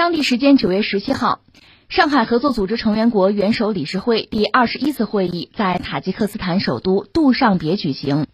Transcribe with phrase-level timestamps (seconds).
[0.00, 1.40] 当地时间九月十七号，
[1.90, 8.26] 上海合作组织成员国元首理事会第二十一次会议在塔吉克斯坦首都杜尚别举行。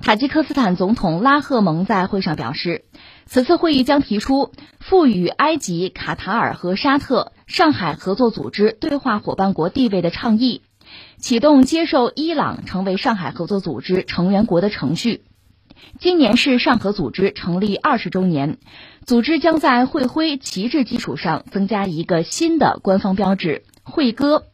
[0.00, 2.86] 塔吉克斯坦总统拉赫蒙在会上表示，
[3.26, 10.62] 此次会议将提出赋予埃及、卡塔尔和沙特上海合作组织对话伙伴国地位的倡议，
[11.18, 15.22] 启动接受伊朗成为上海合作组织成员国的程序。
[15.98, 18.58] 今年是上合组织成立二十周年，
[19.06, 24.44] 组织将在会徽旗帜基础上增加一个新的官方标志——会歌。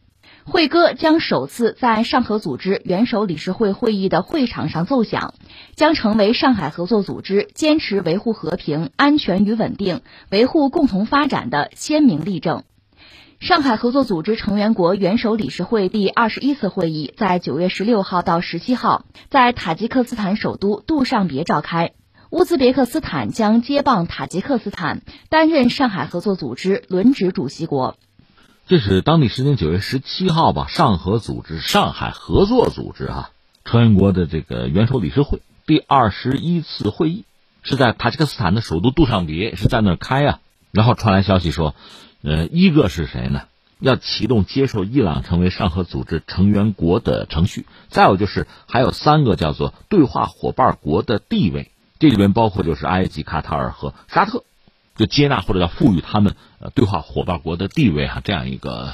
[0.44, 5.34] 会歌将首次在上合组织元首理事会会议的会场上奏响，
[5.76, 12.64] 将成为上海合作组织坚持维护和平、安全与稳定、维护共同发展的鲜明例证。
[13.40, 21.92] 上海合作组织成员国元首理事会第二十一次会议在九月十六号到十七号在塔吉克斯坦首都杜尚别召开。
[22.28, 27.96] 乌兹别克斯坦将接棒塔吉克斯坦，担任上海合作组织轮值主席国。
[28.66, 33.30] 这是当地时间九月十七号吧，上合组织上海合作组织啊
[33.64, 37.24] 成员国的这个元首理事会第二十一次会议
[37.62, 40.40] 是在塔吉克斯坦的首都杜尚别是在那儿开啊，
[40.72, 41.74] 然后传来消息说。
[42.22, 43.42] 呃，一个是谁呢？
[43.78, 47.64] 要启动接受伊朗成为上合组织成员国的程序。
[47.88, 54.44] 再有就是还有三个叫做对话伙伴国的地位，这里边包括就是埃及、卡塔尔和沙特，
[54.96, 58.92] 就接纳或者叫赋予他们呃对话伙伴国的地位哈，这样一个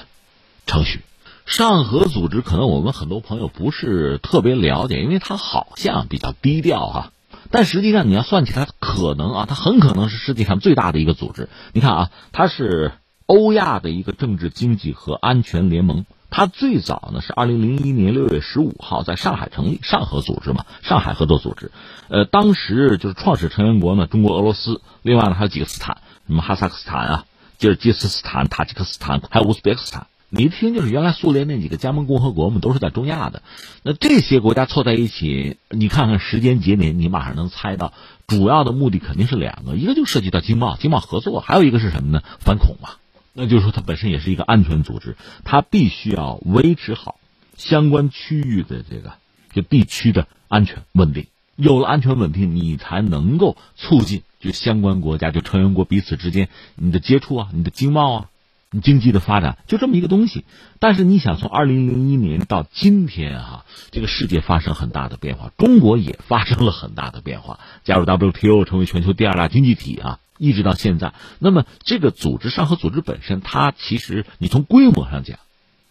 [0.66, 1.00] 程序。
[1.46, 7.12] 上合组织可能我们很多朋友不是特别了解，因为它好像比较低调哈，
[7.50, 11.48] 但实际上你要算起来，可能啊，它很可能是世界上最大的一个组织。
[11.72, 12.92] 你看啊，它是。
[13.27, 21.72] 欧亚的一个政治、经济和安全联盟，它最早呢是二零零一年六月十五号在上海成立，上合组织嘛，上海合作组织。
[22.08, 27.24] 呃，当时就是创始成员国呢，中国、俄罗斯，另外呢还有几个斯坦，什么哈萨克斯坦啊、
[27.58, 30.06] 吉尔吉斯斯坦、塔吉克斯坦，还有乌兹别克斯坦。
[30.28, 33.42] 你一听就是原来苏联那几个加盟共和国嘛，都是在中亚的。
[33.83, 37.92] 那这些国家凑在一起，你看看时间节点，你马上能猜到，
[38.28, 42.22] 主要的目的肯定是两个，一个就涉及到经贸、经贸合作，还有一个是什么呢？
[42.40, 42.90] 反恐嘛。
[43.39, 45.14] 那就是说，它本身也是一个安全组织，
[45.45, 47.20] 它必须要维持好
[47.58, 49.13] 相关区域的这个
[49.52, 51.27] 就地区的安全稳定。
[51.55, 58.30] 有了安全稳定，你才能够促进就相关国家就成员国彼此之间你的接触啊，你的经贸啊，
[58.70, 60.45] 你经济的发展，就这么一个东西。
[60.80, 70.20] 但是你想，从二零零一年到今天啊，这个世界发生很大的变化，中国也发生了很大的变化，加入 WTO 成为全球第二大经济体啊。
[70.39, 75.39] 一直到现在，那么这个组织上合组织本身，它其实你从规模上讲，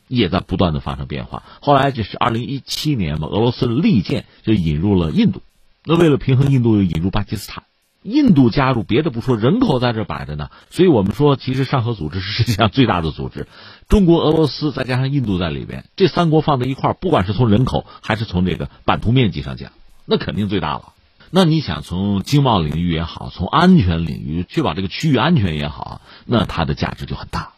[0.08, 1.44] 也在不断的发生变化。
[1.62, 5.42] 后来就是二零一七年嘛，俄罗斯利剑就引入了印度，
[5.84, 7.64] 那为了平衡印度，又引入巴基斯坦。
[8.04, 13.48] 印度加入，别的不说，人口在这摆着呢，所以我们说，其实上合组织是世界上最大的组织。
[13.90, 19.72] 中国、俄罗斯再加上印度在里边，这三国放在一块儿，不管是从人口还是从这个版图面积上讲，
[20.06, 20.94] 那肯定最大了。
[21.32, 27.54] 那你想从经贸领域也好，从安全领域确保这个区域安全也好，那它的价值就很大。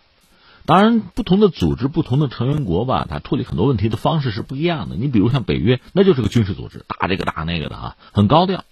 [0.65, 4.95] 当然，不同的组织、不同的成员国吧，它处理很多问题的方式是不一样的。
[4.95, 8.65] 你比如像北约，那就是个军事组织，打这个打那个的啊，很高调。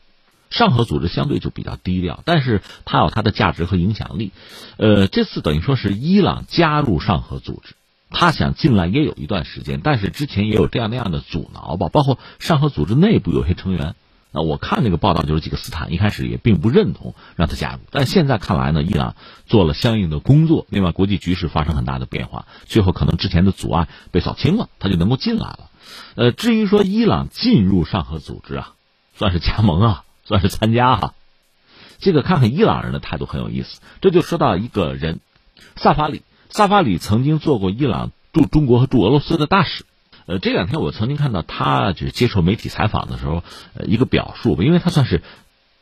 [0.50, 4.32] 上合组织相对就比较低调，但是它有它的价值和影响力。
[4.78, 7.76] 呃，这次等于说是伊朗加入上合组织，
[8.10, 13.96] 他想进来也有一段时间，但是之前也有这样那样的阻挠吧，包括上合组织内部有些成员。
[14.36, 19.16] 那我看那个报道，就是几个斯坦一开始也并不认同让他加入，但现在看来呢，伊朗
[19.46, 25.70] 做了相应的工作，另外国际局势发生很大的变化，最后可能之前的阻碍被扫清了，他就能够进来了。
[26.16, 28.74] 呃，至于说伊朗进入上合组织啊，
[29.16, 31.14] 算是加盟啊，算是参加哈，
[32.00, 33.80] 这个看看伊朗人的态度很有意思。
[34.02, 35.22] 这就说到一个人，
[35.78, 39.86] 萨法里，萨法里曾经做过伊朗驻中国和驻俄罗斯的大使。
[40.28, 43.44] 呃，这两天我曾经看到他就是接受媒体采访的时候，
[43.76, 45.22] 呃，一个表述吧，因为他算是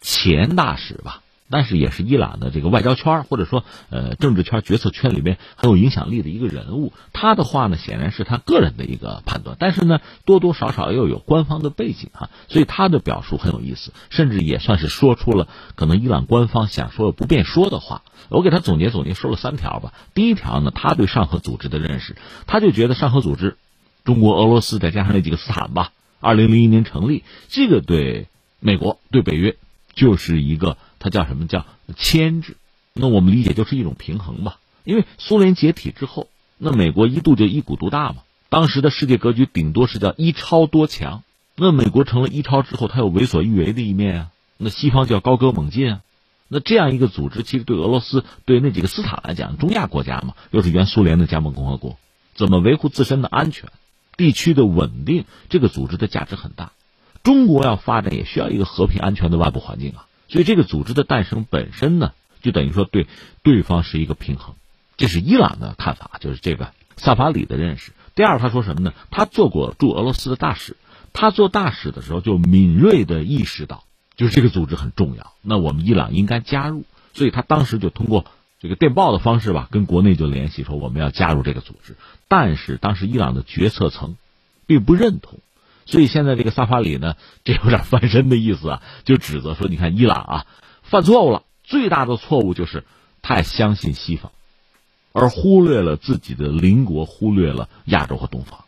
[0.01, 6.91] 前大使吧，但是也是伊朗的这个外交圈或者说呃政治圈决策圈里面很有影响力的一个人物。
[7.13, 18.01] 他的话呢，显然是他个人的一个判断，但是呢，多多少少又有官方的背景哈，所以他的表述很有意思，甚至也算是说出了可能伊朗官方想说不便说的话。
[18.27, 19.93] 我给他总结总结，说了三条吧。
[20.13, 23.55] 第一条呢，他对上合组织的认识，他就觉得上合组织。
[24.03, 28.27] 中国、俄罗斯再加上那几个斯坦吧，二零零一年成立，这个对
[28.59, 29.55] 美国、对北约
[29.93, 31.65] 就是一个，它叫什么叫
[31.95, 32.57] 牵制？
[32.93, 34.59] 那我们理解就是一种平衡吧。
[34.83, 36.27] 因为苏联解体之后，
[36.57, 38.17] 那美国一度就一股独大嘛，
[38.49, 41.23] 当时的世界格局顶多是叫一超多强。
[41.55, 44.29] 那美国成了一超之后，它有为所欲为的一面啊。
[44.57, 46.01] 那西方叫高歌猛进啊。
[46.47, 51.97] 那这样一个组织，其实对俄罗斯、对那几个斯坦来讲，中亚国家嘛，又是原苏联的加盟共和国，
[52.35, 53.69] 怎么维护自身的安全、
[54.17, 55.25] 地区的稳定？
[55.49, 56.71] 这个组织的价值很大。
[57.23, 60.05] 中国要发展，也需要一个和平安全的外部环境啊。
[60.27, 63.07] 所以，这个组织的诞生本身呢，就等于说对
[63.43, 64.55] 对方是一个平衡。
[64.97, 67.91] 这是伊朗的看法，就是这个萨法里的认识。
[68.15, 68.93] 第二，他说什么呢？
[69.11, 70.75] 他做过驻俄罗斯的大使，
[71.13, 73.83] 他做大使的时候就敏锐的意识到，
[74.15, 76.83] 就是这个组织很重要，那我们伊朗应该加入。
[77.13, 78.25] 所以他当时就通过
[78.63, 81.97] 这个电报的方式吧，跟国内就联系说我们要加入这个组织。
[82.29, 84.15] 但是当时伊朗的决策层
[84.65, 85.39] 并不认同，
[85.85, 90.45] 所以现在这个萨法里呢，这有点翻身的意思啊，就指责说，你看伊朗啊，
[90.81, 92.85] 犯错误了，最大的错误就是
[93.21, 94.31] 太相信西方。
[95.11, 98.63] 而忽略了自己的邻国，忽略了亚洲和东方，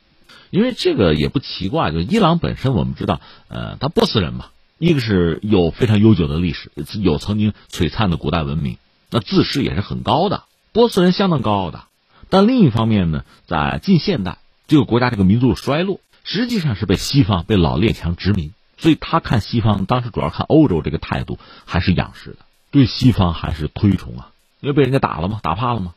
[0.49, 1.91] 因为这个也不奇怪。
[1.91, 6.69] 就伊朗本身，我们知道，呃，他波斯人嘛，一个是有非常悠久的历史，
[7.01, 8.77] 有曾经璀璨的古代文明，
[9.15, 11.85] 那自视也是很高的，波斯人相当高傲的。
[12.29, 22.39] 但另一方面呢，在近现代，这个国家这个民族的衰落，实际上是被西方、被老列强殖民，所以他看西方，当时主要看欧洲这个态度还是仰视的，
[22.71, 25.93] 对西方还是推崇啊，因为被人家打了嘛，打怕了嘛。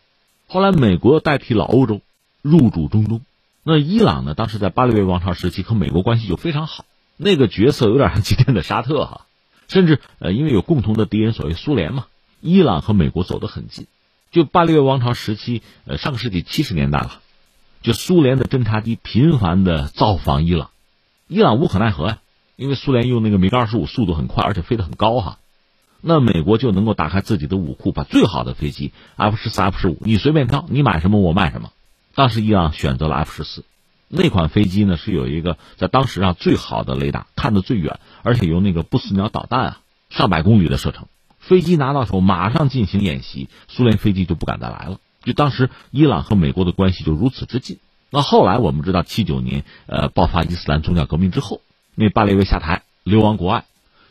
[0.46, 2.00] 后来，美国代替了欧洲
[2.40, 3.20] 入主中东。
[3.64, 4.34] 那伊朗呢？
[4.34, 6.84] 当时在巴列维王朝时期和美国关系就非常好，
[7.16, 9.22] 那个角色有点像今天的沙特哈。
[9.66, 12.06] 甚至呃，因为有共同的敌人，所谓苏联嘛，
[12.40, 13.86] 伊朗和美国走得很近。
[14.30, 17.20] 就巴列维王朝时期，呃，上个世纪七十年代了，
[17.80, 20.70] 就苏联的侦察机频繁的造访伊朗，
[21.28, 22.18] 伊朗无可奈何呀，
[22.56, 25.38] 因为苏联用那个米格二十五速度很快，而且飞得很高哈。
[26.00, 31.72] 那美国就能够打开自己的武库，把最好的飞机 F 十四、F 十五，你随便挑，你买什么我卖什么。
[32.14, 33.64] 当时伊朗选择了 F 十四，
[34.08, 39.80] 那款飞机呢是有一个在当时上最好的雷达，看得最远，而且有那个不死鸟导弹啊，
[40.10, 41.08] 上百公里的射程。
[41.48, 44.98] 飞机拿到手马上进行演习，苏联飞机就不敢再来了。
[45.22, 47.78] 就当时伊朗和美国的关系就如此之近。
[48.10, 51.62] 那后来我们知道，七九年呃爆发伊斯兰宗教革命之后，
[51.94, 53.64] 那巴列维下台，流亡国外。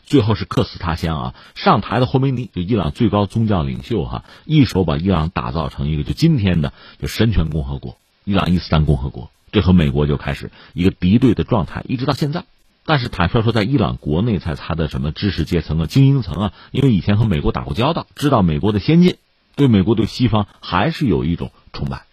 [0.04, 1.34] 最后是客死他乡啊！
[1.54, 9.30] 上台的霍梅尼就伊朗最高宗教领袖哈，一手把伊朗打造成一个就今天的就神权共和国——伊朗伊斯兰共和国。
[9.52, 12.44] 这和美国就开始一个敌对的状态，一直到现在。
[12.88, 19.18] 但是坦率说，在伊朗国内，在他的什么知识阶层啊、精英层啊，因为以前和美国打过交道，知道美国的先进，
[19.56, 22.06] 对美国对西方还是有一种崇拜，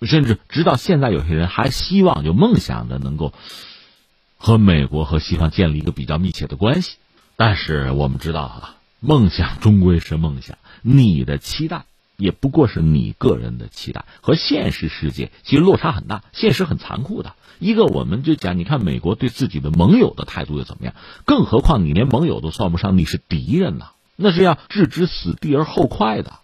[0.00, 3.34] 甚至直到现在，有些人还希望就梦想着能够
[4.38, 6.96] 和美国和西方建立一个比较密切的关系。
[7.36, 11.84] 但是我们知道啊，梦想终归是梦想，你的期待
[12.16, 16.22] 也不过是你个人的期待，和现实世界其实落差很大。
[16.32, 20.94] 现实很残酷的，一个我们就讲，你看美国对自己的盟友的态度又怎么样？
[21.24, 23.86] 更何况你连盟友都算不上，你是敌人呢，
[24.16, 26.34] 那是要置之死地而后快的。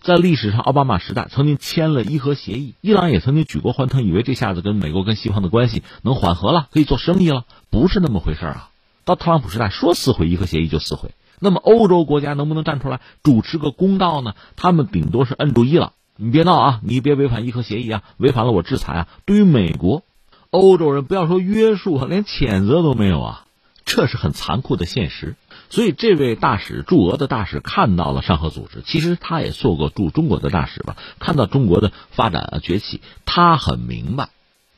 [0.00, 8.70] 在历史上，奥巴马时代曾经签了伊核协议，伊朗也曾经举国欢腾，以为这下子跟美国跟西方的关系能缓和了，可以做生意了，不是那么回事啊。
[9.04, 11.12] 到特朗普时代，说撕毁伊核协议就撕毁。
[11.44, 14.34] 那么欧洲国家能不能站出来主持个公道呢？
[14.54, 19.08] 他们顶多是摁住伊朗，你别闹啊，你别违反伊核协议啊，违反了我制裁啊。
[19.24, 20.04] 对于美国，
[20.50, 23.44] 欧洲人不要说约束，连谴责都没有啊，
[23.84, 25.34] 这是很残酷的现实。
[25.68, 34.28] 所以这位大使驻俄的大使看到了上合组织，其实他也做过驻中国的大使吧，看到中国的发展啊崛起，他很明白，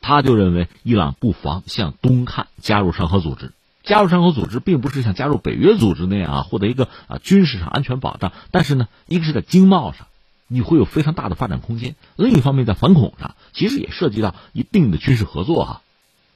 [0.00, 3.52] 他就认为伊朗不妨向东看，加入上合组织。
[3.84, 8.32] 加入上合组织，并不是像加入北约组织那样啊，获得一个啊军事上安全保障。
[8.50, 10.06] 但是呢，一个是在经贸上，
[10.48, 15.82] 你会有非常大的发展空间；另一方面，在反恐上，其实也涉及到一定的军事合作哈。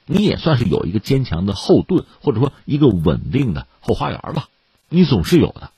[0.05, 4.47] 你也算是有一个坚强的后盾，或者说一个稳定的后花园吧。
[4.87, 5.71] 你总是有的。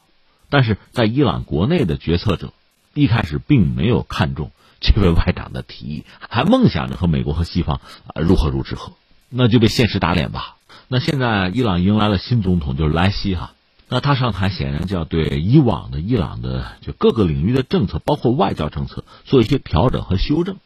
[0.50, 2.54] 但是在伊朗国内的决策者，
[2.94, 4.52] 一开始并没有看中
[4.82, 8.92] 这位外长的提议，还梦想着和美国和西方啊如何如何，
[9.30, 10.58] 那就被现实打脸吧。
[10.94, 13.54] 那现在伊朗迎来了新总统，就是莱西哈。
[13.88, 20.58] 那他上台显然就要对以往的伊朗的就各个领域的政策，包括外交政策做一些调整和修正。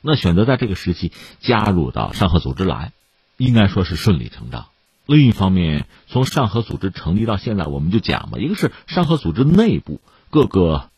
[0.00, 2.92] 那选择在这个时期加入到上合组织来，
[3.36, 4.68] 应该说是顺理成章。
[5.04, 10.00] 另一方面，从上合组织成立到现在，我们就讲吧，一个是上合组织内部
[10.30, 10.88] 各个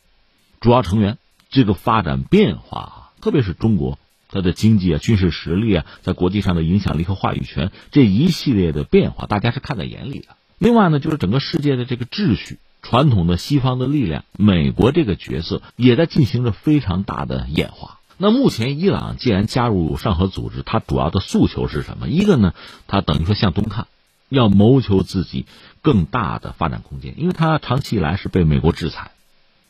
[0.60, 1.18] 主要成员
[1.50, 3.98] 这个发展变化，特别是中国。
[4.30, 10.28] 它的经济啊、军事实力啊，在国际上的影响力和话语权这一系列的变化，大家是看在眼里的。
[10.58, 17.98] 另外呢，就是整个世界的这个秩序，传统的西方的力量，美国这个角色也在进行着非常大的演化。
[18.18, 22.08] 那目前伊朗既然加入上合组织，它主要的诉求是什么？
[22.08, 22.54] 一个呢，
[22.86, 23.88] 它等于说向东看，
[24.30, 25.44] 要谋求自己
[25.82, 29.10] 更大的发展空间，因为它长期以来是被美国制裁，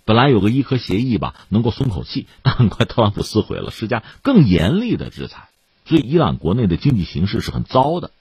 [0.07, 5.49] 本来有个伊核协议吧，能够松口气， 但很快特朗普撕毁了，施加更严厉的制裁。
[5.85, 8.13] 所以伊朗国内的经济形势是很糟的，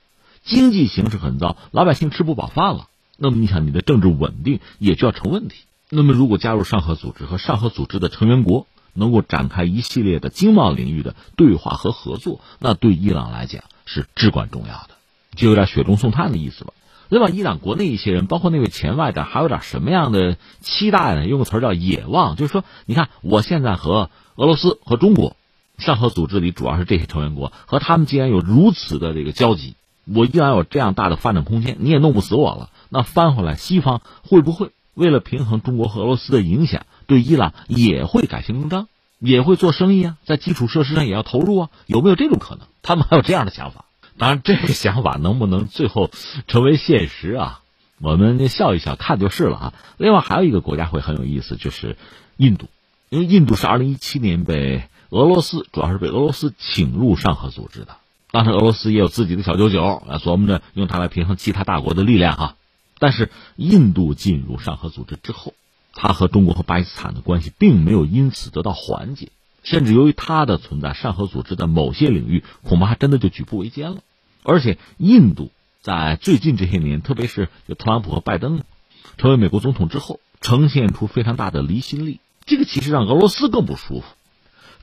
[0.43, 2.87] 经济形势很糟，老百姓吃不饱饭了。
[3.17, 5.63] 那么你想，你的政治稳定也就要成问题。
[5.89, 14.89] 那么如果加入上合组织和上合组织的成员国能够展开一系列的经贸领域的对话和合作，那对伊朗来讲是至关重要的，
[15.35, 16.73] 就有点雪中送炭的意思吧。
[17.09, 21.27] 另外，伊朗国内一些人，包括那位前外长，还有点什么样的期待呢？
[21.27, 25.35] 用个词叫野望，就是说，你看，我现在和俄罗斯和中国，
[25.77, 29.75] 上合组织里主要是这些成员国，和他们既然有如此的这个交集，
[30.11, 32.69] 我依然有这样大的发展空间，你也弄不死我了。
[32.89, 38.87] 那翻回来，西方会不会为了平衡中国和俄罗斯的影响，对伊朗也会改弦更张，
[39.19, 40.17] 也会做生意啊？
[40.25, 41.69] 在基础设施上也要投入啊？
[41.85, 42.67] 有没有这种可能？
[42.81, 43.84] 他们还有这样的想法？
[44.17, 46.09] 当然，这个想法能不能最后
[46.47, 47.61] 成为现实啊？
[47.99, 49.73] 我们笑一笑，看就是了啊。
[49.97, 51.97] 另外还有一个国家会很有意思，就是
[52.37, 52.67] 印度，
[53.09, 57.97] 因为印度是二零一七年被俄罗斯，主要是被俄罗斯请入上合组织的。
[58.31, 62.55] 当时俄罗斯也有自己的小九九，啊，琢磨着用它来平衡其他大国的力量哈。
[62.99, 65.53] 但是印度进入上合组织之后，
[65.93, 69.29] 它和中国和巴基斯坦的关系并没有因此得到缓解。
[69.65, 73.97] 甚至由于它的存在，上合组织的某些领域恐怕还真的就举步维艰了。
[74.43, 78.61] 而且，印度在最近这些年，特别是就特朗普和拜登
[79.17, 82.19] 成为美国总统之后，呈现出非常大的离心力。
[82.45, 84.05] 这个其实让俄罗斯更不舒服。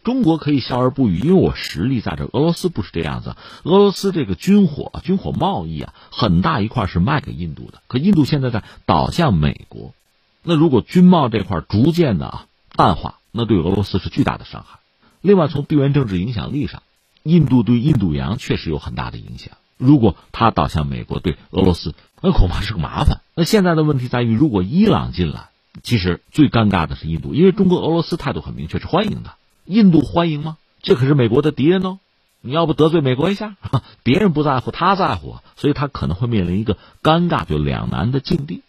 [0.03, 2.25] 中国可以笑而不语，因为我实力在这。
[2.25, 3.37] 俄罗斯不是这样子。
[3.63, 7.81] 俄罗斯这个军火、军火贸易啊，很大一块是卖给印度的。
[7.87, 9.95] 可印度现在在倒向美国，
[10.43, 13.21] 那如果军贸这块逐渐的啊淡化。
[13.33, 14.79] 那对俄罗斯是巨大的伤害。
[15.21, 16.83] 另外，从地缘政治影响力上，
[17.23, 19.55] 印度对印度洋确实有很大的影响。
[19.79, 23.21] 如果它倒向美国，对俄罗斯那恐怕是个麻烦。
[23.35, 25.49] 那现在的问题在于，如果伊朗进来，
[25.83, 29.35] 其实最尴尬的是印度，因为中国、俄罗斯态度很明确，是欢迎的。
[29.65, 30.57] 印度欢迎吗？
[30.83, 31.99] 这可是美国的敌人哦！
[32.41, 33.57] 你要不得罪美国一下，
[34.03, 38.63] 别人不在乎，他在乎，所以他可能会面临一个尴尬就两难的境地。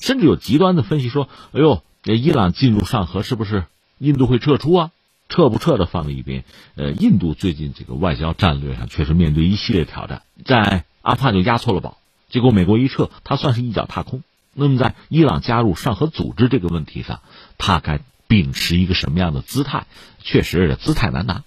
[0.00, 3.64] 甚至有极端的分析说：“哎呦，这伊朗进入上合是不是？”
[3.98, 4.90] 印度会撤出啊？
[5.28, 6.44] 撤不撤的放在一边。
[6.74, 11.96] 呃，印度最近这个外交战略上确实面对一系列挑战，在阿富汗就押错了宝，
[12.28, 14.22] 结果美国一撤，他算是一脚踏空。
[14.52, 17.20] 那么在伊朗加入上合组织这个问题上，
[17.58, 19.86] 他该秉持一个什么样的姿态？
[20.20, 21.42] 确实，姿态难拿。